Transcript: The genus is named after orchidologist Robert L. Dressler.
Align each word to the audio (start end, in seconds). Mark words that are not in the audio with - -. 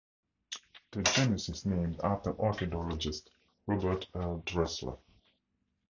The 0.89 1.03
genus 1.03 1.47
is 1.49 1.63
named 1.67 1.99
after 2.03 2.33
orchidologist 2.33 3.27
Robert 3.67 4.07
L. 4.15 4.41
Dressler. 4.47 4.97